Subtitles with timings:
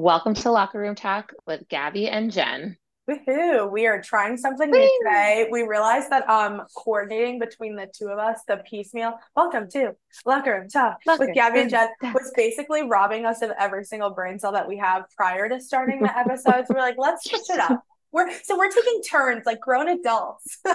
[0.00, 2.76] Welcome to Locker Room Talk with Gabi and Jenn.
[3.10, 3.68] Woohoo!
[3.68, 5.48] We are trying something new today.
[5.50, 10.52] We realized that um coordinating between the two of us, the piecemeal, welcome to Locker
[10.52, 14.38] Room Talk Locker with Gabi and Jenn, was basically robbing us of every single brain
[14.38, 16.68] cell that we have prior to starting the episodes.
[16.70, 17.82] we're like, let's switch it up.
[18.12, 20.58] We're so we're taking turns like grown adults.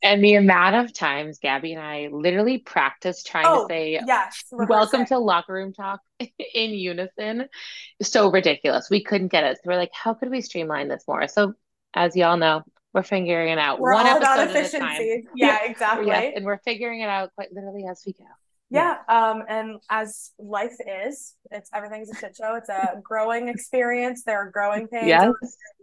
[0.00, 4.44] And the amount of times Gabi and I literally practiced trying oh, to say yes.
[4.52, 7.48] welcome to Locker Room Talk in unison.
[8.00, 8.88] So ridiculous.
[8.90, 9.56] We couldn't get it.
[9.56, 11.26] So we're like, how could we streamline this more?
[11.26, 11.54] So
[11.94, 12.62] as y'all know,
[12.94, 15.02] we're figuring it out We're one all about episode at a time.
[15.02, 15.28] efficiency.
[15.34, 16.06] Yeah, exactly.
[16.06, 18.24] Yes, and we're figuring it out quite literally as we go.
[18.70, 22.54] Yeah, um, and as life is, it's everything's a shit show.
[22.56, 24.24] It's a growing experience.
[24.24, 25.06] There are growing pains.
[25.06, 25.32] Yes.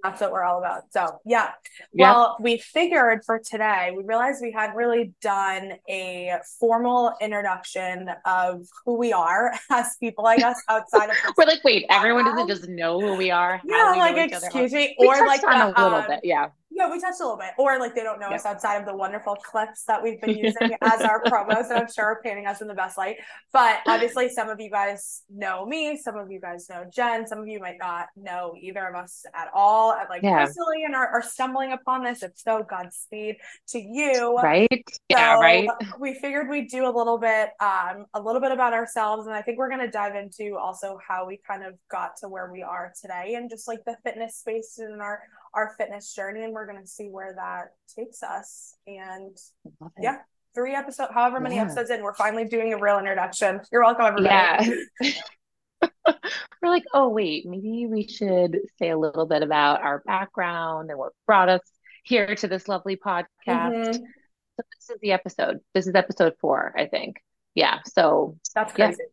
[0.03, 0.83] That's what we're all about.
[0.91, 1.51] So yeah.
[1.93, 2.11] Yeah.
[2.11, 8.67] Well, we figured for today, we realized we hadn't really done a formal introduction of
[8.85, 12.69] who we are as people, I guess, outside of We're like, wait, everyone doesn't just
[12.69, 13.59] know who we are.
[13.65, 14.45] Yeah, do we know like other?
[14.45, 16.49] excuse me, or like on the, a little um, bit, yeah.
[16.75, 18.35] Yeah, we touched a little bit, or like they don't know Yep.
[18.39, 21.87] us outside of the wonderful clips that we've been using as our promos, and I'm
[21.89, 23.15] sure are painting us in the best light.
[23.53, 27.39] But obviously, some of you guys know me, some of you guys know Jenn, some
[27.39, 30.43] of you might not know either of us at all, at like Yeah.
[30.45, 32.21] personally, and are, are stumbling upon this.
[32.23, 33.37] If so, Godspeed
[33.69, 34.35] to you.
[34.35, 34.85] Right?
[35.07, 35.69] yeah, right.
[35.97, 39.41] We figured we'd do a little bit, um, a little bit about ourselves, and I
[39.41, 42.63] think we're going to dive into also how we kind of got to where we
[42.63, 45.21] are today, and just like the fitness space and our
[45.55, 48.75] our fitness journey, and we're going to see where that takes us.
[48.85, 49.35] And
[49.99, 50.17] yeah,
[50.53, 51.63] three episodes, however many Yeah.
[51.63, 53.61] episodes in, we're finally doing a real introduction.
[53.71, 54.71] You're welcome, everybody.
[55.01, 55.11] Yeah.
[56.61, 60.97] We're like, oh, wait, maybe we should say a little bit about our background and
[60.99, 61.61] what brought us
[62.03, 63.25] here to this lovely podcast.
[63.47, 63.93] Mhm.
[63.93, 65.59] So this is the episode.
[65.73, 67.17] This is episode four, I think.
[67.55, 67.79] Yeah.
[67.85, 68.87] So That's Yeah.
[68.87, 69.03] crazy.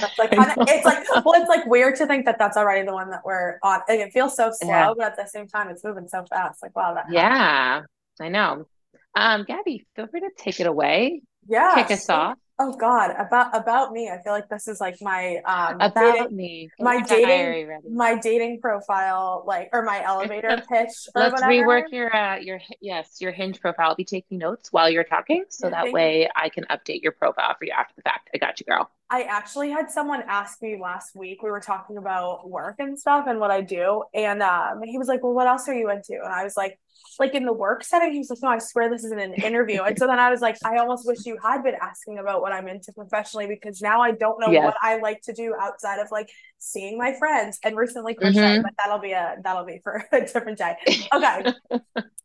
[0.00, 0.64] That's like I kinda, know.
[0.68, 3.58] it's like well, it's like weird to think that that's already the one that we're
[3.62, 3.80] on.
[3.88, 4.92] Like, it feels so slow, Yeah.
[4.96, 6.62] but at the same time, it's moving so fast.
[6.62, 7.82] Like wow, that yeah,
[8.20, 8.66] I know.
[9.14, 11.22] Um, Gabi, feel free to take it away.
[11.46, 11.74] yeah.
[11.74, 12.38] Kick us off.
[12.58, 14.08] Oh God, about about me.
[14.08, 16.70] I feel like this is like my um About dating, me.
[16.78, 21.50] my dating- my dating profile, like or my elevator pitch Let's whatever.
[21.50, 23.88] rework your uh your yes your hinge profile.
[23.90, 27.12] I'll be taking notes while you're talking, so that thank way I can update your
[27.12, 28.30] profile for you after the fact.
[28.34, 28.90] I got you, girl.
[29.10, 31.42] I actually had someone ask me last week.
[31.42, 35.06] We were talking about work and stuff and what I do, and um, he was
[35.08, 36.78] like, "Well, what else are you into?" And I was like,
[37.18, 39.82] "Like in the work setting." He was like, "No, I swear this isn't an interview."
[39.82, 42.52] and so then I was like, "I almost wish you had been asking about what
[42.52, 44.64] I'm into professionally because now I don't know Yes.
[44.64, 48.62] what I like to do outside of like seeing my friends and recently crochet." Mhm.
[48.62, 50.76] But that'll be a that'll be for a different day.
[51.14, 51.44] Okay.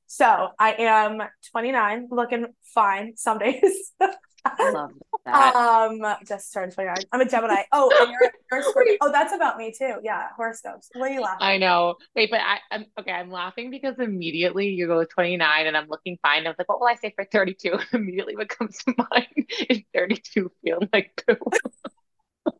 [0.09, 1.21] So I am
[1.51, 3.91] 29, looking fine some days.
[4.45, 4.91] I love
[5.27, 5.55] that.
[5.55, 6.95] Um, just turned 29.
[7.11, 7.63] I'm a Gemini.
[7.71, 8.97] Oh, and you're, you're a.
[9.01, 9.95] Oh, that's about me too.
[10.03, 10.89] Yeah, horoscopes.
[10.93, 11.39] What are you laughing?
[11.41, 11.95] I know.
[12.15, 13.11] Wait, but I, I'm okay.
[13.11, 16.45] I'm laughing because immediately you go 29 and I'm looking fine.
[16.45, 17.77] I was like, what will I say for 32?
[17.93, 19.27] immediately what comes to mind
[19.69, 21.35] is 32 feel like poo.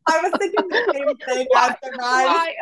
[0.08, 1.76] I was thinking the same thing Why?
[1.98, 2.54] Why?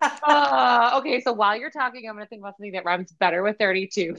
[0.00, 3.58] Uh, okay, so while you're talking, I'm gonna think about something that rhymes better with
[3.58, 4.16] 32.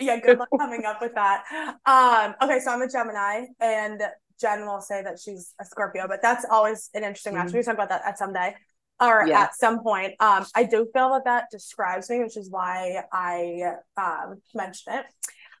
[0.00, 1.44] Yeah, good luck coming up with that.
[1.86, 4.02] Um, okay, so I'm a Gemini, and
[4.40, 7.48] Jenn will say that she's a Scorpio, but that's always an interesting match.
[7.48, 7.52] Mhm.
[7.54, 8.56] We can talk about that at some day
[9.00, 9.42] or Yeah.
[9.42, 10.14] at some point.
[10.20, 15.06] Um, I do feel that that describes me, which is why I um mentioned it.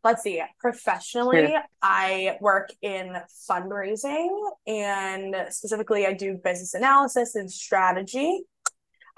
[0.02, 0.42] Let's see.
[0.58, 1.54] Professionally.
[1.82, 4.30] I work in fundraising
[4.66, 8.44] and specifically I do business analysis and strategy.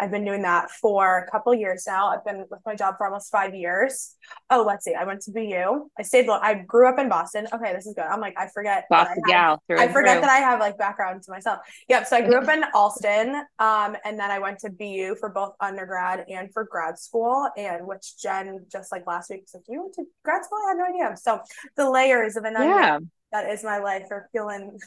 [0.02, 2.08] I've been doing that for a couple years now.
[2.08, 4.16] I've been with my job for almost five years.
[4.50, 4.94] Oh, let's see.
[4.94, 5.88] I went to BU.
[5.96, 6.26] I stayed.
[6.26, 7.46] lo- I grew up in Boston.
[7.52, 8.04] Okay, this is good.
[8.04, 8.86] I'm like, I forget.
[8.90, 9.30] that I Boston have-
[9.68, 9.78] gal.
[9.78, 11.60] I forget that I have like background to myself.
[11.88, 12.06] Yep.
[12.08, 15.54] So I grew up in Allston, um, and then I went to BU for both
[15.60, 17.48] undergrad and for grad school.
[17.56, 20.58] And which Jenn just like last week was like, "You went to grad school?
[20.66, 21.40] I had no idea." So
[21.76, 22.76] the layers of an onion.
[22.76, 22.98] Yeah,
[23.32, 24.78] That is my life for peeling,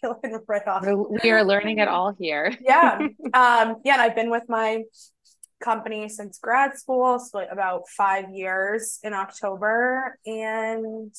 [0.00, 0.82] peeling right off.
[0.84, 2.52] we're, learning it all here.
[2.60, 2.98] Yeah.
[3.34, 3.76] Um.
[3.84, 3.94] Yeah.
[3.94, 4.82] And I've been with my
[5.62, 11.14] company since grad school, so about five years in October, and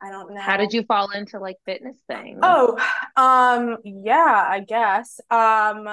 [0.00, 0.40] I don't know.
[0.40, 2.40] How did you fall into like fitness things?
[2.42, 2.78] Oh,
[3.16, 5.20] um, yeah, I guess.
[5.30, 5.86] Um,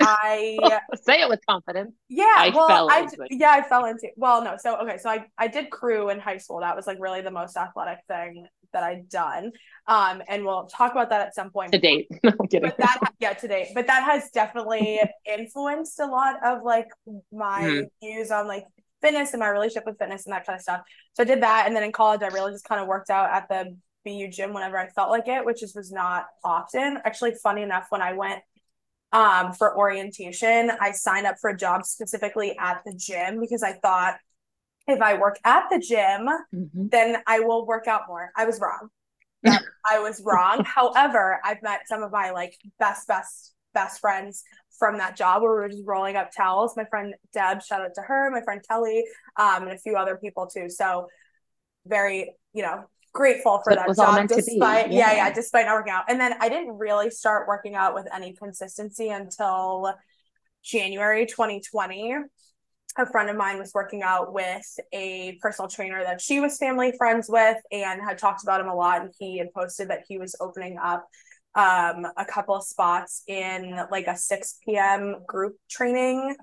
[0.00, 0.58] I
[1.02, 1.92] say it with confidence.
[2.08, 4.08] yeah, I well, fell I yeah, I fell into.
[4.16, 6.60] Well, no, so okay, so I I did crew in high school.
[6.60, 9.52] That was like really the most athletic thing that I'd done.
[9.86, 11.72] Um, and we'll talk about that at some point.
[11.72, 12.08] To date.
[12.24, 12.70] No, I'm kidding.
[12.70, 16.88] But that yeah, today, but that has definitely influenced a lot of like
[17.32, 17.90] my Mhm.
[18.02, 18.64] views on like
[19.00, 20.82] fitness and my relationship with fitness and that kind of stuff.
[21.14, 23.30] So I did that, and then in college, I really just kind of worked out
[23.30, 26.98] at the BU gym whenever I felt like it, which is was not often.
[27.04, 28.40] Actually, funny enough, when I went
[29.12, 30.70] um, for orientation.
[30.80, 34.16] I signed up for a job specifically at the gym because I thought
[34.86, 36.88] if I work at the gym, mm-hmm.
[36.88, 38.30] then I will work out more.
[38.36, 38.88] I was wrong.
[39.44, 40.64] I was wrong.
[40.66, 44.44] However, I've met some of my like best, best, best friends
[44.78, 46.76] from that job where we were just rolling up towels.
[46.76, 49.04] My friend Deb, shout out to her, my friend Kelly,
[49.36, 50.68] um, and a few other people too.
[50.68, 51.08] So
[51.86, 55.10] very, you know, grateful for so that job despite yeah.
[55.10, 58.06] yeah yeah despite not working out and then i didn't really start working out with
[58.14, 59.92] any consistency until
[60.62, 62.14] january 2020
[62.98, 66.92] a friend of mine was working out with a personal trainer that she was family
[66.96, 70.18] friends with and had talked about him a lot and he had posted that he
[70.18, 71.06] was opening up
[71.54, 76.36] um, a couple of spots in like a 6 p.m group training.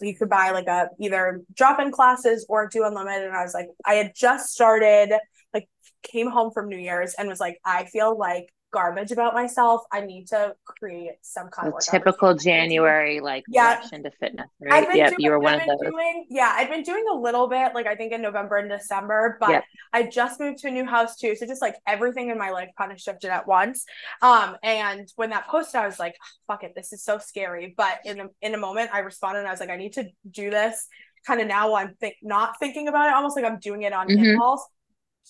[0.00, 3.66] You could buy like a either drop-in classes or do unlimited and i was like
[3.84, 5.12] i had just started
[5.52, 5.68] like
[6.02, 9.82] came home from New Year's and was like, I feel like garbage about myself.
[9.92, 13.76] I need to create some kind of typical January like yeah.
[13.76, 14.48] rush into fitness.
[14.60, 14.88] Right?
[14.94, 15.90] Yep, doing, you were one of those.
[15.90, 19.36] Doing, yeah, I've been doing a little bit, like I think in November and December,
[19.40, 19.64] but yep.
[19.92, 21.36] I just moved to a new house too.
[21.36, 23.84] So just like everything in my life kind of shifted at once.
[24.22, 26.16] Um, and when that posted, I was like,
[26.46, 27.74] fuck it, this is so scary.
[27.76, 30.08] But in a, in a moment, I responded and I was like, I need to
[30.30, 30.86] do this.
[31.26, 34.08] Kind of now I'm think not thinking about it, almost like I'm doing it on
[34.08, 34.24] mm-hmm.
[34.24, 34.66] impulse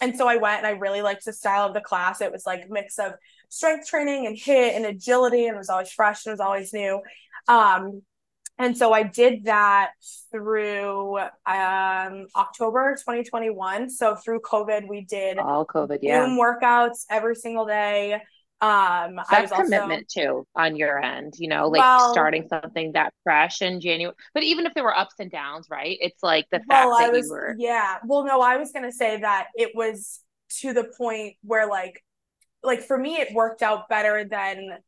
[0.00, 2.20] and so I went and I really liked the style of the class.
[2.20, 3.12] It was like a mix of
[3.48, 6.72] strength training and HIIT and agility and it was always fresh and it was always
[6.72, 7.00] new.
[7.48, 8.02] Um,
[8.58, 9.92] and so I did that
[10.30, 13.90] through um, October 2021.
[13.90, 18.20] So through COVID, we did all COVID, yeah, Zoom workouts every single day.
[18.62, 23.12] Um, that's commitment also, too on your end, you know, like well, starting something that
[23.24, 24.14] fresh in January.
[24.34, 25.98] But even if there were ups and downs, right?
[26.00, 27.56] It's like the fact well, that was, you were.
[27.58, 27.96] Yeah.
[28.06, 30.20] Well, no, I was gonna say that it was
[30.60, 32.04] to the point where, like,
[32.62, 34.78] like for me, it worked out better than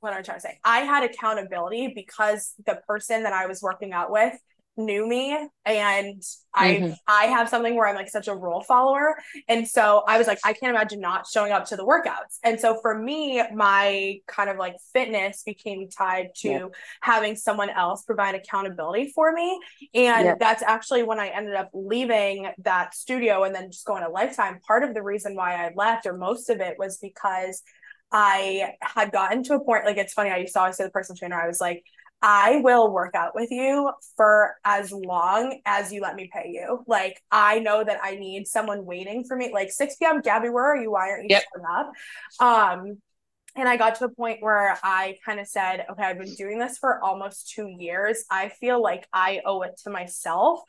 [0.00, 0.58] what I'm trying to say.
[0.64, 4.34] I had accountability because the person that I was working out with
[4.76, 6.22] knew me and
[6.52, 6.92] I mm-hmm.
[7.06, 9.16] I have something where I'm like such a rule follower
[9.48, 12.58] and so I was like I can't imagine not showing up to the workouts and
[12.58, 16.66] so for me my kind of like fitness became tied to yeah.
[17.00, 19.60] having someone else provide accountability for me
[19.94, 20.34] and yeah.
[20.38, 24.58] that's actually when I ended up leaving that studio and then just going to lifetime
[24.66, 27.62] part of the reason why I left or most of it was because
[28.10, 30.90] I had gotten to a point like it's funny I used to always say the
[30.90, 31.84] personal trainer I was like
[32.26, 36.82] I will work out with you for as long as you let me pay you.
[36.86, 39.52] Like I know that I need someone waiting for me.
[39.52, 40.22] Like 6 p.m.
[40.22, 40.92] Gabi, where are you?
[40.92, 41.44] Why aren't you yep.
[41.54, 41.92] showing up?
[42.40, 42.98] Um,
[43.56, 46.58] and I got to a point where I kind of said, okay, I've been doing
[46.58, 48.24] this for almost two years.
[48.30, 50.60] I feel like I owe it to myself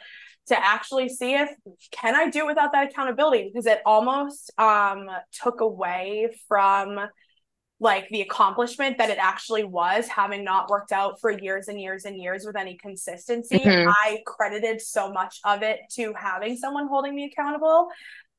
[0.47, 1.49] to actually see if
[1.91, 6.99] can I do it without that accountability because it almost um took away from
[7.79, 12.05] like the accomplishment that it actually was having not worked out for years and years
[12.05, 13.89] and years with any consistency mm-hmm.
[13.89, 17.89] i credited so much of it to having someone holding me accountable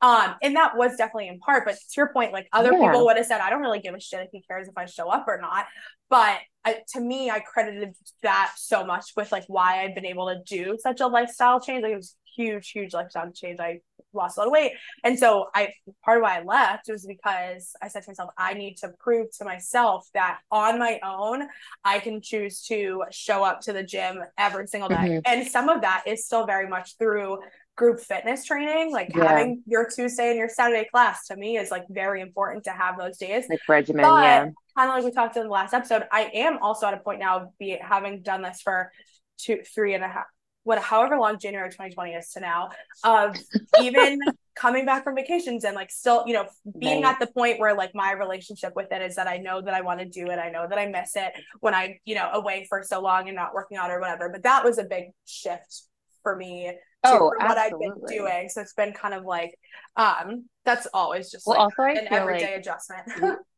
[0.00, 2.87] um and that was definitely in part but to your point like other yeah.
[2.87, 4.87] people would have said i don't really give a shit if he cares if i
[4.87, 5.67] show up or not
[6.09, 10.29] but I, to me i credited that so much with like why i'd been able
[10.29, 13.81] to do such a lifestyle change like it was huge huge lifestyle change i
[14.17, 14.73] lost a lot of weight.
[15.05, 15.73] And so I
[16.05, 19.29] part of why I left was because I said to myself, I need to prove
[19.38, 21.47] to myself that on my own,
[21.85, 24.97] I can choose to show up to the gym every single day.
[24.97, 25.19] Mm-hmm.
[25.26, 27.38] And some of that is still very much through
[27.76, 29.28] group fitness training, like yeah.
[29.28, 32.99] having your Tuesday and your Saturday class to me is like very important to have
[32.99, 33.45] those days.
[33.50, 34.49] Like regimen, but, yeah.
[34.76, 37.21] Kind of like we talked in the last episode, I am also at a point
[37.21, 38.90] now, be having done this for
[39.38, 40.25] two, three and a half,
[40.66, 42.70] what however long January 2020 is to now
[43.04, 43.37] of
[43.82, 44.18] even
[44.56, 46.46] coming back from vacations and like still you know
[46.78, 47.12] being right.
[47.12, 49.82] at the point where like my relationship with it is that I know that I
[49.82, 52.66] want to do it I know that I miss it when I you know away
[52.68, 55.82] for so long and not working out or whatever but that was a big shift
[56.23, 56.73] for me
[57.04, 58.49] oh, what I've been doing.
[58.49, 59.56] So it's been kind of like
[59.96, 63.08] um that's always just well, like also, an everyday like adjustment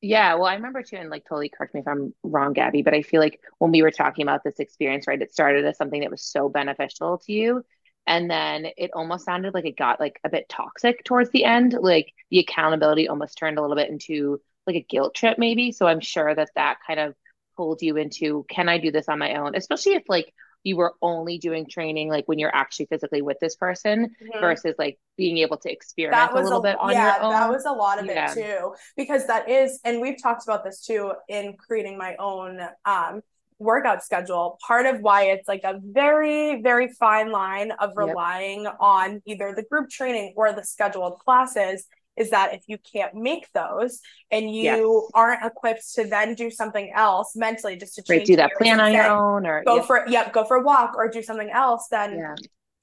[0.00, 2.94] Yeah, well, I remember too, and like totally correct me if I'm wrong, Gabi, but
[2.94, 6.00] I feel like when we were talking about this experience, right, it started as something
[6.02, 7.64] that was so beneficial to you.
[8.06, 11.74] And then it almost sounded like it got like a bit toxic towards the end.
[11.78, 15.72] Like the accountability almost turned a little bit into like a guilt trip, maybe.
[15.72, 17.14] So I'm sure that that kind of
[17.56, 19.56] pulled you into can I do this on my own?
[19.56, 20.32] Especially if like
[20.68, 24.40] you were only doing training like when you're actually physically with this person mm-hmm.
[24.40, 27.32] versus like being able to experiment a little a, bit on yeah, your own.
[27.32, 28.30] Yeah, that was a lot of yeah.
[28.30, 28.74] it too.
[28.96, 33.22] Because that is, and we've talked about this too in creating my own um
[33.58, 34.58] workout schedule.
[34.66, 38.76] Part of why it's like a very, very fine line of relying yep.
[38.78, 41.86] on either the group training or the scheduled classes
[42.18, 45.10] is that if you can't make those and you Yes.
[45.14, 48.92] aren't equipped to then do something else mentally just to Right, do that plan on
[48.92, 49.82] your own or go yeah.
[49.82, 52.34] for yeah go for a walk or do something else then yeah.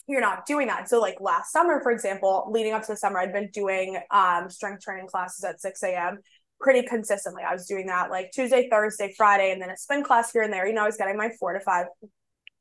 [0.08, 0.88] you're not doing that.
[0.90, 4.50] So like last summer, for example, leading up to the summer, I'd been doing um
[4.50, 6.20] strength training classes at 6 a.m.
[6.60, 7.44] pretty consistently.
[7.44, 10.54] I was doing that like Tuesday, Thursday, Friday, and then a spin class here and
[10.54, 10.68] there.
[10.68, 11.88] You know, I was getting my four to five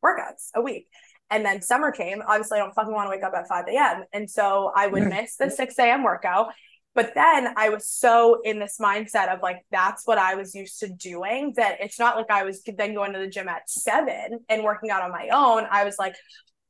[0.04, 0.86] workouts a week.
[1.30, 2.22] And then summer came.
[2.26, 4.04] Obviously, I don't fucking want to wake up at 5 a.m.
[4.12, 6.02] And so I would miss the 6 a.m.
[6.04, 6.52] workout.
[6.94, 10.78] But then I was so in this mindset of like, that's what I was used
[10.80, 14.38] to doing that it's not like I was then going to the gym at seven
[14.48, 15.66] and working out on my own.
[15.68, 16.14] I was like,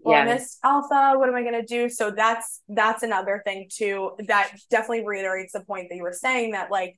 [0.02, 0.34] well, I Yeah.
[0.34, 1.14] missed alpha.
[1.18, 1.88] What am I going to do?
[1.88, 6.52] So that's, that's another thing too, that definitely reiterates the point that you were saying
[6.52, 6.96] that like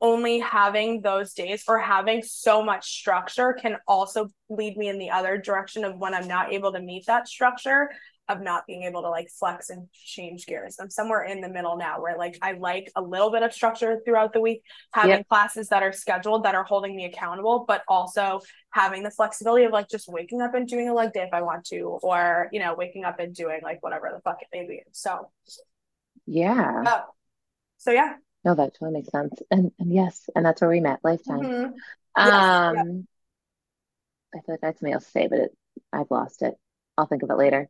[0.00, 5.10] only having those days or having so much structure can also lead me in the
[5.10, 7.90] other direction of when I'm not able to meet that structure
[8.28, 10.76] of not being able to like flex and change gears.
[10.80, 14.00] I'm somewhere in the middle now where like I like a little bit of structure
[14.04, 15.26] throughout the week, having Yep.
[15.28, 18.40] classes that are scheduled that are holding me accountable, but also
[18.70, 21.42] having the flexibility of like just waking up and doing a leg day if I
[21.42, 24.64] want to, or you know, waking up and doing like whatever the fuck it may
[24.66, 24.82] be.
[24.92, 25.28] So
[26.26, 26.84] Yeah.
[26.84, 27.00] uh,
[27.78, 28.14] so yeah.
[28.44, 29.34] No, that totally makes sense.
[29.50, 31.40] And and yes, and that's where we met, lifetime.
[31.40, 31.74] Mhm.
[32.16, 32.86] Yes, Um, yep.
[34.34, 35.56] I feel like I have something else to say, but it,
[35.92, 36.54] I've lost it.
[36.96, 37.68] I'll think of it later.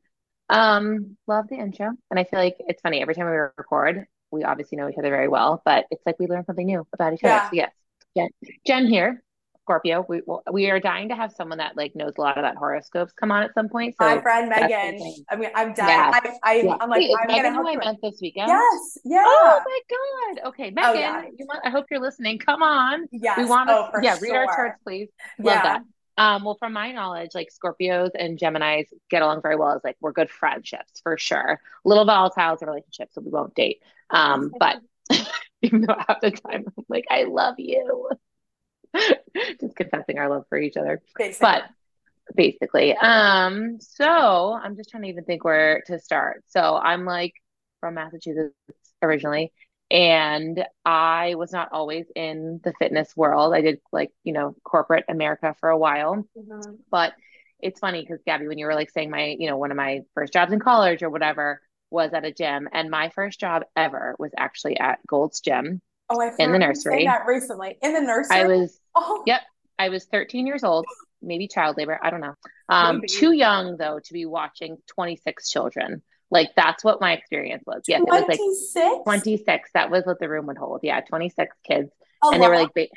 [0.48, 1.90] Um, love the intro.
[2.10, 5.10] And I feel like it's funny every time we record, we obviously know each other
[5.10, 7.34] very well, but it's like we learn something new about each other.
[7.34, 7.50] Yeah.
[7.50, 7.72] So yes,
[8.16, 8.30] Jenn,
[8.66, 9.22] Jenn here,
[9.70, 10.04] Scorpio.
[10.08, 13.30] We we are dying to have someone that like knows a lot about horoscopes come
[13.30, 13.94] on at some point.
[14.00, 15.00] So My friend Megan.
[15.28, 15.88] I mean, I'm dying.
[15.88, 16.30] Yeah.
[16.42, 16.76] I, yeah.
[16.80, 18.48] I'm like, Wait, I'm Megan who I met this weekend?
[18.48, 19.22] Yes, yeah.
[19.24, 20.48] Oh my God.
[20.48, 21.22] Okay, Oh, Megan, yeah.
[21.38, 22.38] you want, I hope you're listening.
[22.38, 23.06] Come on.
[23.12, 23.38] Yes.
[23.38, 25.08] We want oh, to, for yeah, read our charts, please.
[25.38, 25.62] Love Yeah.
[25.62, 25.82] that.
[26.18, 29.96] Um, well, from my knowledge, like Scorpios and Geminis get along very well as like
[30.00, 31.60] we're good friendships for sure.
[31.84, 33.82] A little volatile as a relationship, so we won't date.
[34.10, 34.80] Um, but
[35.62, 38.10] even though half the time I'm like, I love you.
[39.60, 41.02] Just confessing our love for each other.
[41.16, 41.46] Basically.
[41.46, 41.64] But
[42.34, 46.44] basically, um, so I'm just trying to even think where to start.
[46.48, 47.34] So I'm like
[47.80, 48.54] from Massachusetts
[49.02, 49.52] originally,
[49.90, 53.54] and I was not always in the fitness world.
[53.54, 56.24] I did like, you know, corporate America for a while.
[56.36, 56.78] Mhm.
[56.90, 57.14] But
[57.60, 60.02] it's funny because Gabi, when you were like saying my, you know, one of my
[60.14, 64.14] first jobs in college or whatever was at a gym, and my first job ever
[64.18, 67.04] was actually at Gold's Gym Oh, I in the heard you say nursery.
[67.04, 67.78] that recently.
[67.82, 68.36] In the nursery.
[68.40, 69.42] I was, Oh, yep,
[69.78, 70.84] I was 13 years old,
[71.22, 72.34] maybe child labor, I don't know.
[72.68, 76.02] Um, too young though to be watching 26 children.
[76.30, 77.82] Like that's what my experience was.
[77.88, 79.02] Yes, it was like 26.
[79.04, 79.70] 26.
[79.74, 80.80] That was what the room would hold.
[80.82, 81.90] Yeah, 26 kids
[82.22, 82.90] A and they were like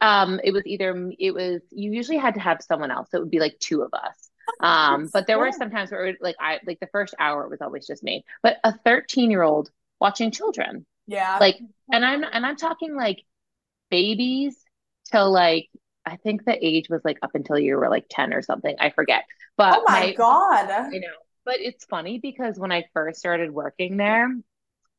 [0.00, 3.20] um it was either it was you usually had to have someone else so it
[3.22, 4.30] would be like two of us
[4.60, 5.58] um but there were Yeah.
[5.58, 8.24] some times where it, like i like the first hour it was always just me
[8.44, 11.38] but a 13 year old watching children Yeah.
[11.40, 11.58] like
[11.92, 13.22] and i'm and i'm talking like
[13.90, 14.56] babies
[15.10, 15.68] till like
[16.06, 18.90] i think the age was like up until you were like 10 or something i
[18.90, 19.24] forget
[19.56, 20.70] but oh my God.
[20.70, 21.08] I know.
[21.44, 24.32] But it's funny because when I first started working there,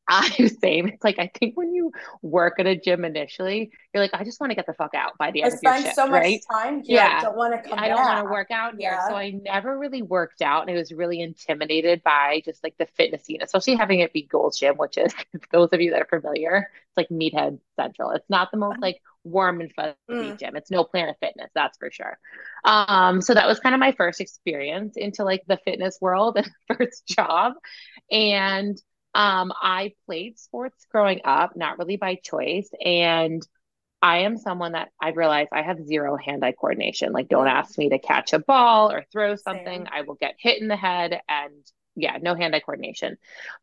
[0.08, 0.88] I was same.
[0.88, 1.92] It's like I think when you
[2.22, 5.16] work at a gym initially, you're like, I just want to get the fuck out
[5.18, 6.40] by the I end of your shift, so much right?
[6.50, 6.96] time here.
[6.96, 7.18] Yeah.
[7.18, 8.92] I don't want to come I don't want to work out here.
[8.92, 9.08] Yeah.
[9.08, 12.86] So I never really worked out and I was really intimidated by just like the
[12.86, 15.14] fitness scene, especially having it be Gold's Gym, which is
[15.52, 18.10] those of you that are familiar, it's like Meathead Central.
[18.10, 20.38] It's not the most like warm and fuzzy Mm.
[20.38, 20.56] gym.
[20.56, 22.18] It's no Planet of Fitness, that's for sure.
[22.64, 26.50] Um, so that was kind of my first experience into like the fitness world and
[26.68, 27.54] first job.
[28.10, 28.78] And
[29.14, 32.70] um, I played sports growing up, not really by choice.
[32.84, 33.46] And
[34.02, 37.12] I am someone that I realize I have zero hand eye coordination.
[37.12, 37.52] Like, don't Mm.
[37.52, 39.84] ask me to catch a ball or throw something.
[39.84, 39.88] Same.
[39.90, 41.52] I will get hit in the head and
[41.96, 43.16] yeah, no hand eye coordination.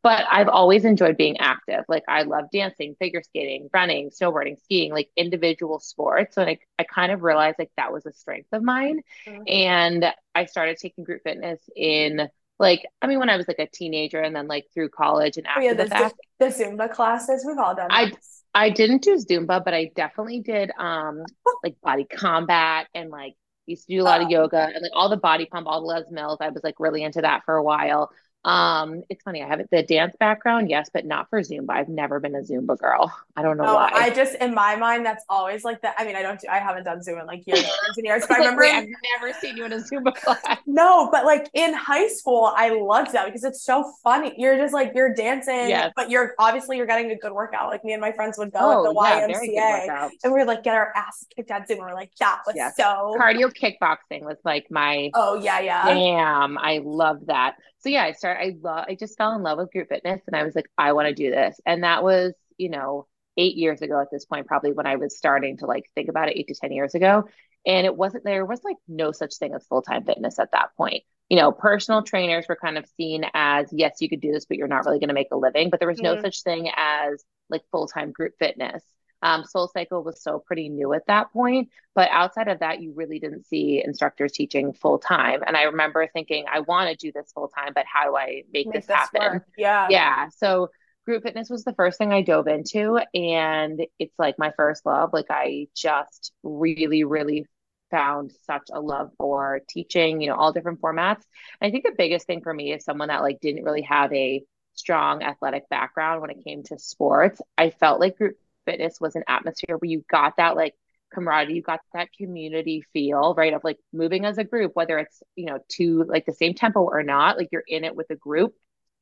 [0.03, 1.83] But I've always enjoyed being active.
[1.89, 6.37] Like, I love dancing, figure skating, running, snowboarding, skiing, like individual sports.
[6.37, 9.01] And I, I kind of realized like that was a strength of mine.
[9.27, 9.43] Mhm.
[9.47, 12.29] And I started taking group fitness in
[12.61, 15.45] like, I mean, when I was like a teenager and then like through college and
[15.47, 16.15] Oh, after yeah, the the, fact.
[16.39, 17.43] the Zumba classes.
[17.45, 18.13] We've all done I-
[18.53, 21.23] I didn't do Zumba, but I definitely did um
[21.63, 24.31] like body combat and like used to do a lot of Oh.
[24.31, 26.37] yoga and like all the body pump, all the Les Mills.
[26.41, 28.11] I was like really into that for a while.
[28.43, 31.69] Um, it's funny, I have the dance background, yes, but not for Zumba.
[31.69, 33.15] I've never been a Zumba girl.
[33.35, 33.91] I don't know Oh, why.
[33.93, 35.93] I just in my mind that's always like that.
[35.99, 37.63] I mean, I don't do I haven't done Zoom in like years
[37.97, 38.87] and years but I remember I've
[39.19, 40.57] never seen you in a Zumba class.
[40.65, 44.33] no, but like in high school, I loved that because it's so funny.
[44.37, 45.93] You're just like you're dancing, Yes.
[45.95, 47.69] but you're obviously you're getting a good workout.
[47.69, 50.11] Like me and my friends would go Oh, at the yeah, YMCA workout.
[50.23, 51.77] and we would like get our ass kicked at Zoom.
[51.77, 52.75] And we're like, that was Yes.
[52.75, 55.85] so Cardio kickboxing was like my Oh yeah, yeah.
[55.85, 57.55] Damn, I love that.
[57.81, 60.35] So yeah, I started, I love, I just fell in love with group fitness and
[60.35, 61.59] I was like, I want to do this.
[61.65, 63.07] And that was, you know,
[63.37, 66.29] eight years ago at this point, probably when I was starting to like think about
[66.29, 67.27] it eight to 10 years ago.
[67.65, 70.75] And it wasn't, there was like no such thing as full time fitness at that
[70.77, 71.03] point.
[71.29, 74.57] You know, personal trainers were kind of seen as, yes, you could do this, but
[74.57, 75.69] you're not really going to make a living.
[75.69, 76.23] But there was no mm-hmm.
[76.23, 78.83] such thing as like full time group fitness.
[79.21, 82.93] Um, Soul Cycle was still pretty new at that point, but outside of that, you
[82.93, 85.41] really didn't see instructors teaching full time.
[85.45, 88.43] And I remember thinking, I want to do this full time, but how do I
[88.51, 89.21] make, make this, this happen?
[89.21, 89.47] Work.
[89.57, 90.29] Yeah, yeah.
[90.37, 90.69] So
[91.05, 95.11] group fitness was the first thing I dove into, and it's like my first love.
[95.13, 97.45] Like I just really, really
[97.91, 101.21] found such a love for teaching, you know, all different formats.
[101.59, 104.11] And I think the biggest thing for me is someone that like didn't really have
[104.13, 107.41] a strong athletic background when it came to sports.
[107.57, 108.37] I felt like group
[108.71, 110.73] fitness was an atmosphere where you got that like
[111.13, 113.53] camaraderie, you got that community feel, right?
[113.53, 116.81] Of like moving as a group, whether it's, you know, to like the same tempo
[116.81, 118.53] or not, like you're in it with a group,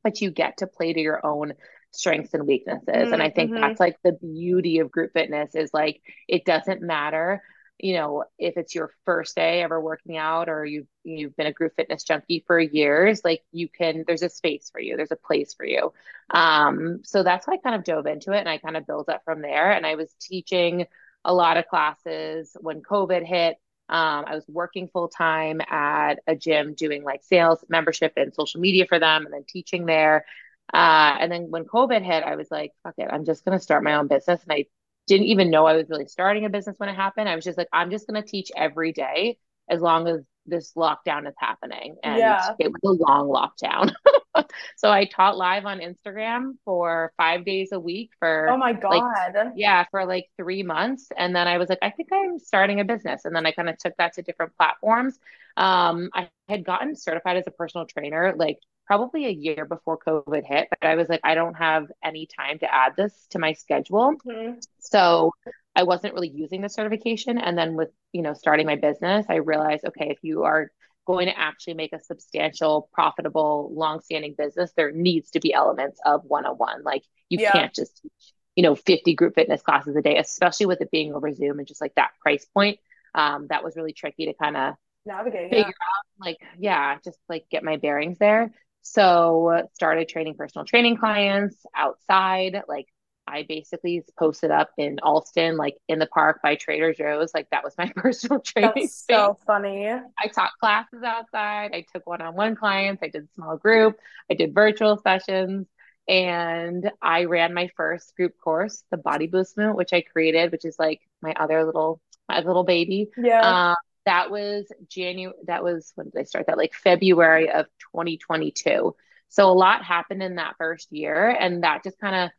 [0.04, 1.54] but you get to play to your own
[1.92, 2.88] strengths and weaknesses.
[2.88, 3.14] Mm-hmm.
[3.14, 3.62] And I think mm-hmm.
[3.62, 7.44] that's like the beauty of group fitness is like it doesn't matter
[7.80, 11.54] you know if it's your first day ever working out or you've you've been a
[11.54, 14.98] group fitness junkie for years like you can there's a space for you.
[14.98, 15.94] There's a place for you.
[16.30, 19.10] Um so that's why i kind of dove into it and i kind of built
[19.10, 19.72] up from there.
[19.72, 20.86] And i was teaching
[21.26, 23.58] a lot of classes when covid hit.
[23.90, 28.62] Um, i was working full time at a gym doing like sales membership and social
[28.62, 30.26] media for them and then teaching there.
[30.74, 33.08] Uh, and then when covid hit i was like fuck it.
[33.12, 34.42] I'm just going to start my own business.
[34.44, 34.66] And i
[35.10, 37.28] didn't even know I was really starting a business when it happened.
[37.28, 39.38] I was just like, I'm just going to teach every day
[39.68, 41.98] as long as this lockdown is happening.
[42.04, 42.54] And yeah.
[42.60, 43.92] it was a long lockdown.
[44.78, 49.34] so I taught live on Instagram for five days a week for oh my god,
[49.36, 51.08] like, yeah, for like three months.
[51.18, 53.26] And then I was like, I think I'm starting a business.
[53.26, 55.18] And then I kind of took that to different platforms.
[55.58, 60.44] Um, I had gotten certified as a personal trainer like probably a year before COVID
[60.44, 63.54] hit, but I was like, I don't have any time to add this to my
[63.54, 64.14] schedule.
[64.26, 64.54] Mm-hmm.
[64.80, 65.32] So
[65.76, 67.38] I wasn't really using the certification.
[67.38, 70.72] And then with, you know, starting my business, I realized, okay, if you are
[71.06, 76.24] going to actually make a substantial, profitable, long-standing business, there needs to be elements of
[76.26, 76.82] one-on-one.
[76.82, 77.52] Like you yeah.
[77.52, 81.14] can't just teach, you know, 50 group fitness classes a day, especially with it being
[81.14, 82.80] over Zoom and just like that price point.
[83.14, 84.74] Um, that was really tricky to kind of
[85.06, 85.64] navigate figure yeah.
[85.68, 91.58] out like yeah just like get my bearings there so started training personal training clients
[91.76, 92.62] outside.
[92.68, 92.88] Like
[93.28, 97.32] I basically posted up in Allston, like in the park by Trader Joe's.
[97.34, 98.72] Like that was my personal training.
[98.76, 99.06] That's space.
[99.10, 99.88] so funny.
[99.88, 101.72] I taught classes outside.
[101.74, 103.04] I took one-on-one clients.
[103.04, 103.98] I did small group.
[104.32, 105.68] I did virtual sessions.
[106.08, 110.66] And I ran my first group course, the Body Boost Movement, which I created, which
[110.66, 113.10] is like my other little my little baby.
[113.16, 113.70] Yeah.
[113.70, 116.58] Um, that was January, that was when did I start that?
[116.58, 118.96] Like February of 2022.
[119.30, 121.30] So a lot happened in that first year.
[121.30, 122.32] And that just kind of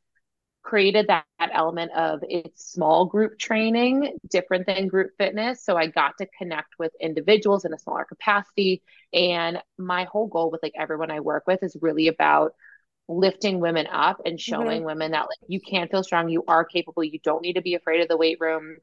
[0.62, 5.64] created that, that element of it's small group training, different than group fitness.
[5.64, 8.82] So I got to connect with individuals in a smaller capacity.
[9.12, 12.54] And my whole goal with like everyone I work with is really about
[13.08, 14.86] lifting women up and showing mm-hmm.
[14.86, 17.74] women that like you can feel strong, you are capable, you don't need to be
[17.74, 18.76] afraid of the weight room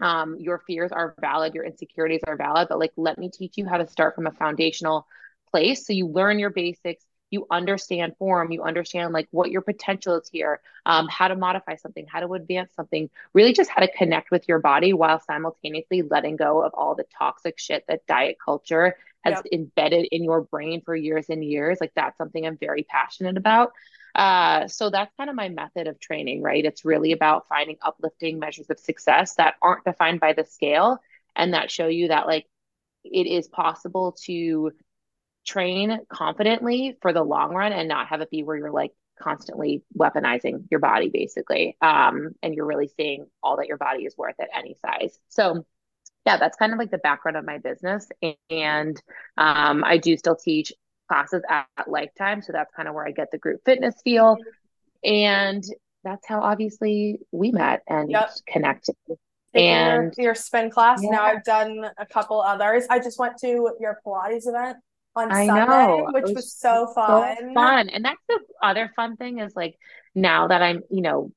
[0.00, 3.66] um, your fears are valid, your insecurities are valid, but like, let me teach you
[3.66, 5.06] how to start from a foundational
[5.50, 5.86] place.
[5.86, 10.28] So you learn your basics, you understand form, you understand like what your potential is
[10.28, 14.30] here, um, how to modify something, how to advance something, really just how to connect
[14.30, 18.96] with your body while simultaneously letting go of all the toxic shit that diet culture
[19.22, 19.46] has yep.
[19.52, 21.78] embedded in your brain for years and years.
[21.80, 23.72] Like that's something I'm very passionate about.
[24.20, 26.66] Uh, so that's kind of my method of training, right?
[26.66, 30.98] It's really about finding uplifting measures of success that aren't defined by the scale
[31.34, 32.46] and that show you that like
[33.02, 34.72] it is possible to
[35.46, 39.82] train confidently for the long run and not have it be where you're like constantly
[39.98, 44.36] weaponizing your body basically um, and you're really seeing all that your body is worth
[44.38, 45.64] at any size so
[46.26, 48.08] yeah that's kind of like the background of my business
[48.50, 49.00] and
[49.38, 50.72] um, i do still teach
[51.10, 52.40] classes at, at Lifetime.
[52.40, 54.36] So that's kind of where I get the group fitness feel.
[55.02, 55.64] And
[56.04, 58.30] that's how obviously we met and yep.
[58.46, 58.94] connected.
[59.52, 61.00] and your, your, spin class.
[61.02, 61.10] Yeah.
[61.10, 62.84] Now I've done a couple others.
[62.88, 63.48] I just went to
[63.80, 64.76] your Pilates event
[65.16, 66.08] on I Sunday, know.
[66.12, 67.36] which was, was, so fun.
[67.38, 67.88] So fun.
[67.88, 69.76] And that's the other fun thing is like
[70.14, 71.32] now that I'm, you know,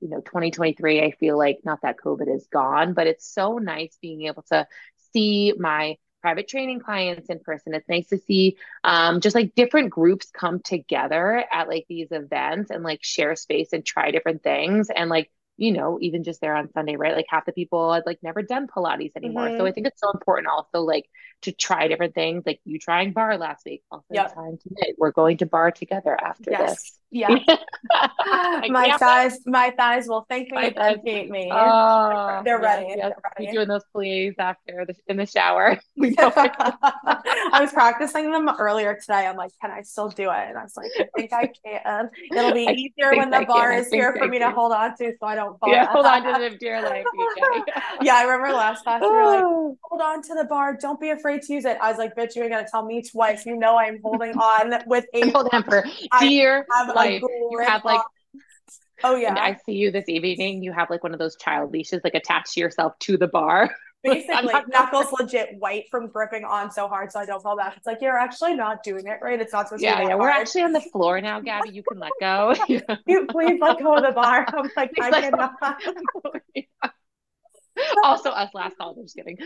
[0.00, 3.96] you know, 2023, I feel like not that COVID is gone, but it's so nice
[4.02, 4.66] being able to
[5.12, 7.74] see my private training clients in person.
[7.74, 12.70] It's nice to see um, just like different groups come together at like these events
[12.70, 14.88] and like share space and try different things.
[14.94, 17.14] And like, you know, even just there on Sunday, right?
[17.14, 19.48] Like half the people had like never done Pilates anymore.
[19.48, 19.58] Mm-hmm.
[19.58, 21.08] So I think it's so important also like
[21.42, 22.44] to try different things.
[22.46, 24.32] Like you trying barre last week, also Yep.
[24.32, 24.58] trying.
[24.96, 26.72] We're going to barre together after Yes.
[26.74, 26.98] this.
[27.12, 27.28] Yeah.
[28.68, 31.50] My thighs, my thighs will thank me and thighs- thank me.
[31.52, 32.86] Oh, They're yes, ready.
[32.88, 32.98] yes.
[32.98, 33.52] They're ready.
[33.52, 35.78] doing those plies after the, in the shower.
[35.96, 36.16] We.
[36.18, 39.26] I was practicing them earlier today.
[39.26, 40.48] I'm like, can I still do it?
[40.48, 42.10] And I was like, I think I can.
[42.30, 43.46] It'll be I easier when the can.
[43.46, 45.58] bar I is think here I for me to hold on to so I don't
[45.60, 45.70] fall.
[45.70, 47.04] Yeah, hold on to the dear life,
[48.00, 49.44] yeah, I remember last class we were like,
[49.82, 50.76] hold on to the bar.
[50.80, 51.76] Don't be afraid to use it.
[51.80, 53.44] I was like, bitch, you ain't gonna tell me twice.
[53.44, 57.22] You know I'm holding on with a hold on for I dear have a life.
[57.22, 58.00] You have like
[59.04, 59.34] Oh And yeah.
[59.34, 60.62] I see you this evening.
[60.62, 63.74] You have like one of those child leashes, like attached to yourself to the bar.
[64.04, 67.76] Basically, knuckles legit white from gripping on so hard so I don't fall back.
[67.76, 69.40] It's like you're actually not doing it right.
[69.40, 70.16] It's not supposed to Yeah, be that yeah.
[70.16, 71.72] We're actually on the floor now, Gabi.
[71.72, 72.52] You can let go.
[73.06, 74.44] You please let go of the bar.
[74.48, 75.82] I'm like, I Like- cannot.
[78.02, 78.94] also, us last call.
[78.96, 79.36] I'm just kidding.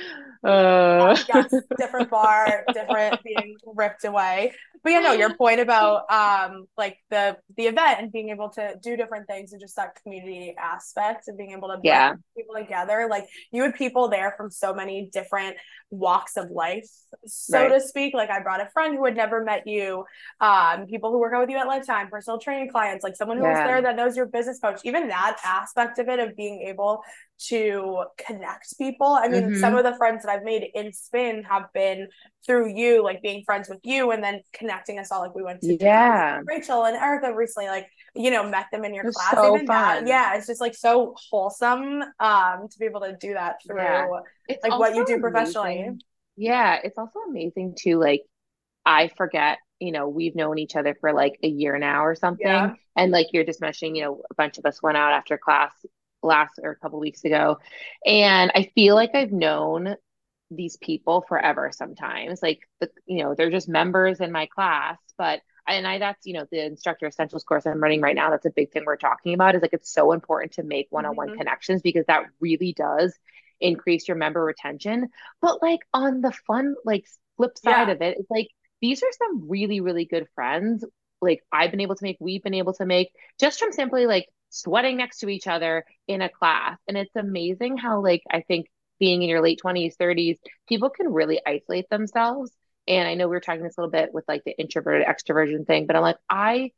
[0.44, 4.52] Uh, yes, different bar, different being ripped away.
[4.82, 8.76] But yeah, no, your point about um like the the event and being able to
[8.82, 12.14] do different things and just that community aspect and being able to bring Yeah.
[12.36, 13.06] people together.
[13.10, 15.56] Like you had people there from so many different
[15.90, 16.88] walks of life,
[17.26, 17.68] so Right.
[17.68, 18.14] to speak.
[18.14, 20.04] Like I brought a friend who had never met you,
[20.40, 23.44] um, people who work out with you at Lifetime, personal training clients, like someone who
[23.44, 24.80] was there that knows your business coach.
[24.84, 27.02] Even that aspect of it of being able
[27.48, 29.06] to connect people.
[29.08, 29.60] I mean, Mhm.
[29.60, 32.08] some of the friends that I've made in spin have been
[32.46, 35.20] through you, like being friends with you and then connecting us all.
[35.20, 36.40] Like we went to Yeah.
[36.46, 39.32] Rachel and Erica recently, like, you know, met them in your class.
[39.32, 40.06] so Even that, fun.
[40.06, 44.08] yeah, it's just like so wholesome um to be able to do that through Yeah.
[44.48, 45.78] It's like what you do professionally.
[45.80, 46.00] amazing.
[46.36, 47.98] Yeah, it's also amazing too.
[47.98, 48.22] Like,
[48.84, 52.46] I forget, you know, we've known each other for like a year now or something.
[52.46, 52.74] Yeah.
[52.94, 55.72] And like you're just mentioning, you know, a bunch of us went out after class
[56.26, 57.58] last or a couple weeks ago.
[58.06, 59.96] And I feel like I've known
[60.50, 62.42] these people forever sometimes.
[62.42, 66.34] Like the, you know, they're just members in my class, but and I that's, you
[66.34, 68.30] know, the instructor essentials course I'm running right now.
[68.30, 71.30] That's a big thing we're talking about is like it's so important to make one-on-one
[71.30, 71.38] Mhm.
[71.38, 73.18] connections because that really does
[73.60, 75.08] increase your member retention.
[75.40, 77.90] But like on the fun, like flip side Yeah.
[77.90, 78.48] of it, it's like
[78.80, 80.84] these are some really, really good friends.
[81.20, 83.10] Like I've been able to make, we've been able to make
[83.40, 86.78] just from simply like sweating next to each other in a class.
[86.88, 88.66] And it's amazing how like I think
[88.98, 92.52] being in your late 20s, 30s, people can really isolate themselves.
[92.88, 95.66] And I know we were talking this a little bit with like the introverted extroversion
[95.66, 96.70] thing, but I'm like, I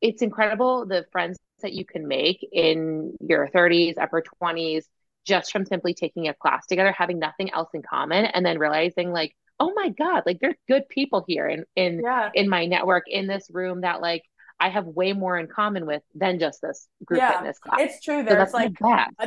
[0.00, 4.86] it's incredible the friends that you can make in your 30s, upper 20s,
[5.26, 9.12] just from simply taking a class together, having nothing else in common, and then realizing
[9.12, 12.30] like, oh my God, like there's good people here in in Yeah.
[12.34, 14.22] in my network in this room that like
[14.60, 17.80] I have way more in common with than just this group Yeah, fitness class.
[17.80, 18.18] It's true.
[18.18, 18.72] so There's that's like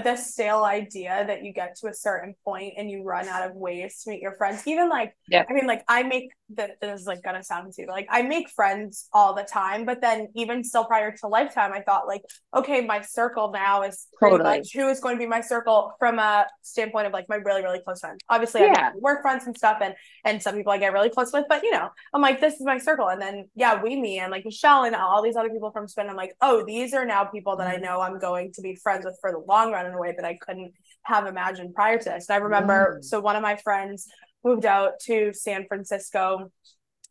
[0.04, 3.56] the stale idea that you get to a certain point and you run out of
[3.56, 4.66] ways to meet your friends.
[4.68, 5.46] Even like, Yeah.
[5.50, 7.92] I mean, like I make that this is like gonna sound stupid.
[7.92, 11.82] Like I make friends all the time, but then even still prior to lifetime, I
[11.82, 12.22] thought like,
[12.56, 14.44] okay, my circle now is pretty Totally.
[14.44, 17.64] much who is going to be my circle from a standpoint of like my really,
[17.64, 18.20] really close friends.
[18.30, 18.76] Obviously, I Yeah.
[18.76, 19.94] have work friends and stuff and
[20.26, 22.62] and some people I get really close with, but you know, I'm like, this is
[22.62, 23.08] my circle.
[23.10, 26.10] And then yeah, we meet and like Michelle and all these other people from Spin.
[26.10, 27.82] I'm like, oh, these are now people that I Mhm.
[27.84, 30.26] know I'm going to be friends with for the long run in a way that
[30.26, 32.30] I couldn't have imagined prior to this.
[32.30, 33.08] And I remember, Yeah.
[33.08, 34.08] so one of my friends
[34.44, 36.52] moved out to San Francisco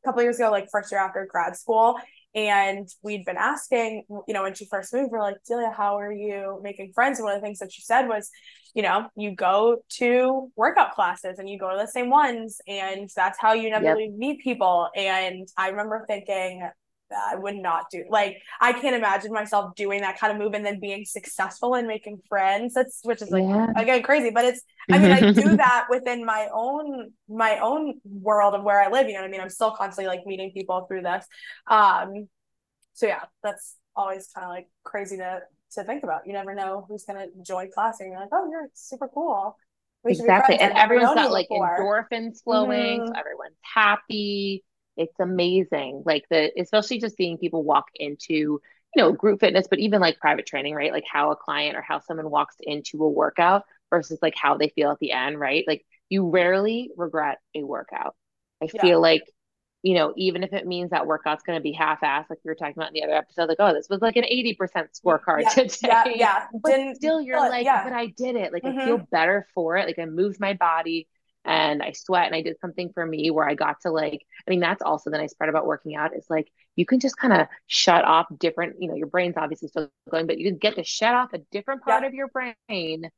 [0.03, 1.99] a couple years ago, like first year after grad school.
[2.35, 6.13] And we'd been asking, you know, when she first moved, we're like, Delia, how are
[6.13, 7.19] you making friends?
[7.19, 8.31] And one of the things that she said was,
[8.75, 13.09] you know, you go to workout classes and you go to the same ones, and
[13.17, 14.91] that's how you inevitably meet people.
[14.95, 16.69] And I remember thinking,
[17.15, 20.65] I would not do like I can't imagine myself doing that kind of move and
[20.67, 22.75] then being successful and making friends.
[22.75, 23.73] That's which is like Yeah.
[23.77, 28.55] again crazy, but it's I mean, I do that within my own my own world
[28.55, 29.07] of where I live.
[29.09, 29.41] You know what I mean?
[29.41, 31.27] I'm still constantly like meeting people through this.
[31.69, 32.29] Um,
[32.95, 35.41] so yeah, that's always kind of like crazy to
[35.73, 36.27] to think about.
[36.27, 39.57] You never know who's gonna join class, and you're like, oh, you're super cool.
[40.05, 40.57] We Exactly.
[40.61, 41.79] And everyone's got like before.
[41.79, 43.05] endorphins flowing.
[43.07, 43.19] So Mhm.
[43.19, 44.65] everyone's happy.
[44.97, 46.03] It's amazing.
[46.07, 48.61] Like the, especially just seeing people walk into, you
[48.97, 50.93] know, group fitness, but even like private training, right?
[50.93, 54.69] Like how a client or how someone walks into a workout versus like how they
[54.71, 55.65] feel at the end, right?
[55.67, 58.17] Like you rarely regret a workout.
[58.63, 58.81] I Yeah.
[58.81, 59.25] feel like,
[59.83, 62.55] you know, even if it means that workout's going to be half-assed, like we were
[62.55, 65.51] talking about in the other episode, like, oh, this was like an 80% scorecard Yeah,
[65.51, 66.47] today yeah, yeah.
[66.63, 67.83] but Didn't still you're but, like yeah.
[67.83, 68.67] but i did it like Mhm.
[68.67, 71.09] i feel better for it like i moved my body
[71.47, 74.51] and i sweat and i did something for me where i got to like i
[74.51, 77.33] mean that's also the nice part about working out is like you can just kind
[77.33, 80.75] of shut off different you know your brain's obviously still going but you can get
[80.77, 82.09] to shut off a different part Yeah.
[82.09, 83.11] of your brain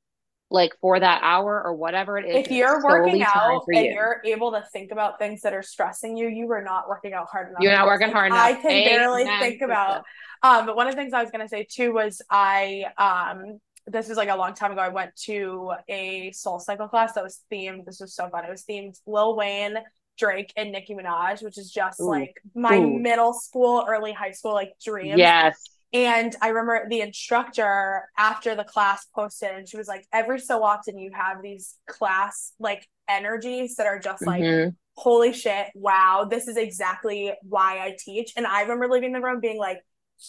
[0.50, 2.46] like for that hour or whatever it is.
[2.46, 3.98] If you're working out and you.
[3.98, 7.28] are able to think about things that are stressing you, you are not working out
[7.30, 7.62] hard enough.
[7.62, 8.46] You're not working hard enough.
[8.46, 8.84] I can Amen.
[8.84, 10.04] barely think about.
[10.42, 13.60] Um, but one of the things I was gonna say too was I um
[13.90, 14.80] this was like a long time ago.
[14.80, 17.84] I went to a soul cycle class that was themed.
[17.84, 18.44] This was so fun.
[18.44, 19.78] It was themed Lil Wayne,
[20.18, 22.08] Drake, and Nicki Minaj, which is just Ooh.
[22.08, 22.98] like my Ooh.
[22.98, 25.18] middle school, early high school like dream.
[25.18, 25.62] Yes.
[25.92, 30.62] And I remember the instructor after the class posted, and she was like, every so
[30.62, 34.70] often you have these class like energies that are just like, mm-hmm.
[34.96, 38.34] holy shit, wow, this is exactly why I teach.
[38.36, 39.78] And I remember leaving the room being like,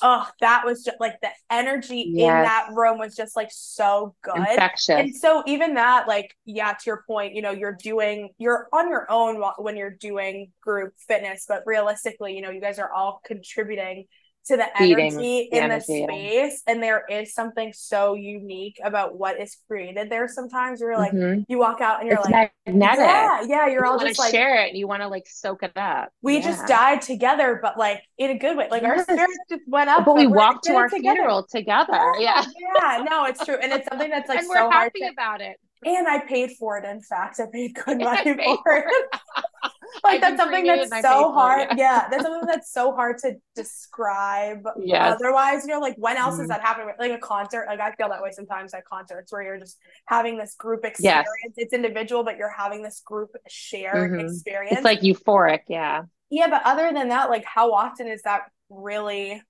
[0.01, 2.23] oh, that was just like the energy yes.
[2.23, 4.37] in that room was just like so good.
[4.37, 4.89] Infectious.
[4.89, 8.89] And so even that, like, yeah, to your point, you know, you're doing, you're on
[8.89, 13.21] your own when you're doing group fitness, but realistically, you know, you guys are all
[13.25, 14.05] contributing
[14.49, 16.73] to the energy the in energy, the space yeah.
[16.73, 21.41] and there is something so unique about what is created there sometimes you're like mm-hmm.
[21.47, 22.99] you walk out and you're it's like magnetic.
[22.99, 25.61] yeah yeah you're you all just like share it and you want to like soak
[25.61, 26.41] it up we yeah.
[26.41, 28.97] just died together but like in a good way like yes.
[28.97, 31.15] our spirits just went up but, but we walked to our together.
[31.15, 34.71] funeral together yeah yeah no it's true and it's something that's like and so we're
[34.71, 36.85] happy to, about it and I paid for it.
[36.85, 39.19] In fact, I paid good money for it.
[40.03, 41.61] like that's something that's so hard.
[41.61, 42.03] It, yeah.
[42.03, 42.07] yeah.
[42.09, 44.67] that's something that's so hard to describe.
[44.81, 45.09] Yeah.
[45.09, 46.39] Otherwise, you know, like when else mm.
[46.39, 46.93] does that happening?
[46.99, 47.65] Like a concert.
[47.67, 51.27] Like I feel that way sometimes at concerts where you're just having this group experience.
[51.43, 51.53] Yes.
[51.57, 54.27] It's individual, but you're having this group shared mm-hmm.
[54.27, 54.77] experience.
[54.77, 55.61] It's like euphoric.
[55.67, 56.03] Yeah.
[56.29, 59.41] Yeah, but other than that, like how often is that really?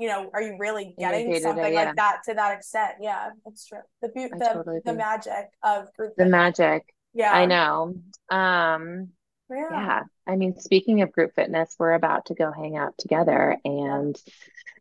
[0.00, 1.84] You know, are you really getting something yeah.
[1.84, 2.94] like that to that extent?
[3.02, 3.82] Yeah, it's true.
[4.00, 6.14] The be- the, totally the magic of group.
[6.16, 6.82] The magic.
[7.12, 7.96] Yeah, I know.
[8.30, 9.08] Um,
[9.50, 9.68] yeah.
[9.70, 10.02] yeah.
[10.26, 14.16] I mean, speaking of group fitness, we're about to go hang out together and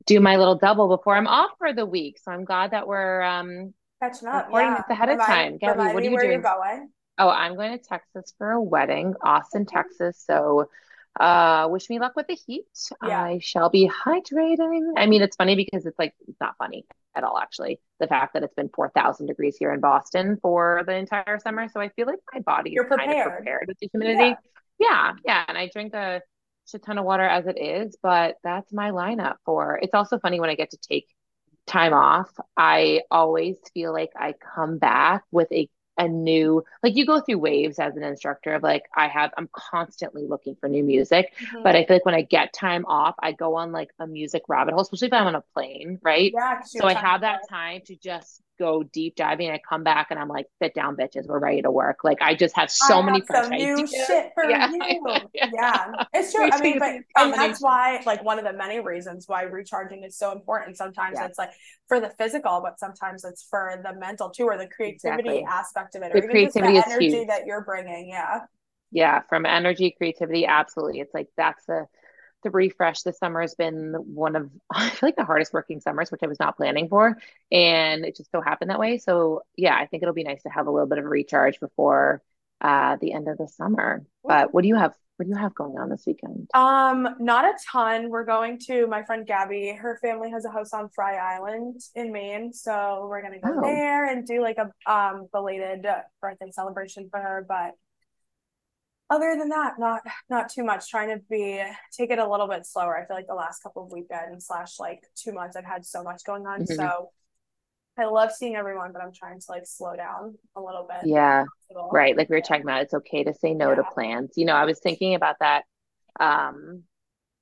[0.05, 2.19] do my little double before I'm off for the week.
[2.23, 4.45] So I'm glad that we're um catching up.
[4.45, 4.83] Recording yeah.
[4.87, 5.59] this ahead of time.
[5.59, 6.41] Gabi, what are you doing?
[6.41, 6.89] going?
[7.17, 10.23] Oh, I'm going to Texas for a wedding, Austin, Texas.
[10.25, 10.69] So
[11.19, 12.65] uh wish me luck with the heat.
[13.05, 13.23] Yeah.
[13.23, 14.93] I shall be hydrating.
[14.97, 17.79] I mean, it's funny because it's like it's not funny at all actually.
[17.99, 21.81] The fact that it's been 4000 degrees here in Boston for the entire summer, so
[21.81, 23.09] I feel like my body You're is prepared.
[23.09, 24.29] kind of prepared with the humidity.
[24.29, 24.35] Yeah
[24.79, 25.43] yeah, yeah.
[25.47, 26.21] And I drink a
[26.65, 30.39] shit ton of water as it is, but that's my lineup for it's also funny
[30.39, 31.07] when I get to take
[31.67, 32.31] time off.
[32.57, 35.69] I always feel like I come back with a
[35.99, 39.49] a new like you go through waves as an instructor of like I have I'm
[39.51, 41.61] constantly looking for new music mm-hmm.
[41.61, 44.43] but I feel like when I get time off I go on like a music
[44.47, 47.81] rabbit hole especially if I'm on a plane right yeah, so I have that time
[47.85, 49.49] to just go deep diving.
[49.49, 51.25] I come back and I'm like, sit down, bitches.
[51.27, 51.99] We're ready to work.
[52.03, 54.69] Like I just have so I many have some new shit for yeah.
[54.69, 55.01] you.
[55.33, 55.49] yeah.
[55.53, 56.05] yeah.
[56.13, 56.49] it's true.
[56.51, 60.17] I mean, but and that's why, like, one of the many reasons why recharging is
[60.17, 60.77] so important.
[60.77, 61.25] Sometimes yeah.
[61.25, 61.51] it's like
[61.87, 65.43] for the physical, but sometimes it's for the mental too, or the creativity exactly.
[65.45, 67.27] aspect of it, the or creativity just the energy huge.
[67.27, 68.09] that you're bringing.
[68.09, 68.41] Yeah.
[68.91, 70.99] Yeah, from energy, creativity, absolutely.
[70.99, 71.85] It's like that's the
[72.43, 76.11] the refresh this summer has been one of I feel like the hardest working summers,
[76.11, 77.17] which I was not planning for,
[77.51, 78.97] and it just so happened that way.
[78.97, 81.59] So yeah, I think it'll be nice to have a little bit of a recharge
[81.59, 82.21] before
[82.61, 84.03] uh, the end of the summer.
[84.23, 84.93] But what do you have?
[85.17, 86.49] What do you have going on this weekend?
[86.53, 88.09] Um, not a ton.
[88.09, 89.73] We're going to my friend Gabby.
[89.73, 93.61] Her family has a house on Frye Island in Maine, so we're gonna go oh.
[93.61, 95.85] there and do like a um belated
[96.21, 97.45] birthday celebration for her.
[97.47, 97.73] But
[99.09, 100.89] other than that, not not too much.
[100.89, 101.61] Trying to be
[101.95, 102.97] take it a little bit slower.
[102.97, 106.03] I feel like the last couple of weekends slash like two months, I've had so
[106.03, 106.61] much going on.
[106.61, 106.75] Mm-hmm.
[106.75, 107.11] So
[107.97, 111.09] I love seeing everyone, but I'm trying to like slow down a little bit.
[111.09, 111.45] Yeah,
[111.91, 112.15] right.
[112.15, 113.75] Like we were talking about, it's okay to say no yeah.
[113.75, 114.33] to plans.
[114.35, 115.63] You know, I was thinking about that.
[116.19, 116.83] Um,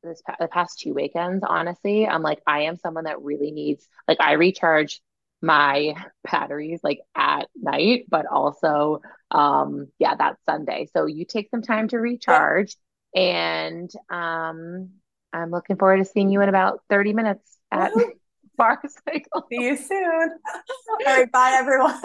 [0.03, 4.21] this the past two weekends, honestly, I'm like, I am someone that really needs like
[4.21, 5.01] I recharge
[5.41, 5.95] my
[6.29, 10.87] batteries like at night, but also um yeah, that's Sunday.
[10.93, 12.75] So you take some time to recharge
[13.15, 14.89] and um
[15.33, 17.91] I'm looking forward to seeing you in about 30 minutes at
[18.57, 19.45] Bar Cycle.
[19.51, 19.99] See you soon.
[21.05, 22.01] All right, bye everyone.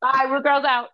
[0.00, 0.88] Bye, we're girls out.